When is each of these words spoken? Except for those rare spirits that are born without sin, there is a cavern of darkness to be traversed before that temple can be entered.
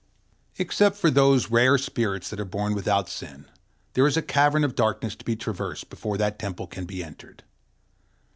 Except 0.57 0.97
for 0.97 1.11
those 1.11 1.51
rare 1.51 1.77
spirits 1.77 2.31
that 2.31 2.39
are 2.39 2.43
born 2.43 2.73
without 2.73 3.07
sin, 3.07 3.45
there 3.93 4.07
is 4.07 4.17
a 4.17 4.23
cavern 4.23 4.63
of 4.63 4.73
darkness 4.73 5.15
to 5.15 5.23
be 5.23 5.35
traversed 5.35 5.91
before 5.91 6.17
that 6.17 6.39
temple 6.39 6.65
can 6.65 6.85
be 6.85 7.03
entered. 7.03 7.43